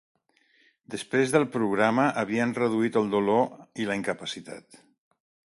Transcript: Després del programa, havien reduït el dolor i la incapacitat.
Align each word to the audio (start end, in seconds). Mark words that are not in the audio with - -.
Després 0.93 1.33
del 1.35 1.45
programa, 1.55 2.07
havien 2.23 2.55
reduït 2.61 2.99
el 3.03 3.13
dolor 3.13 3.47
i 3.85 3.87
la 3.93 4.01
incapacitat. 4.01 4.83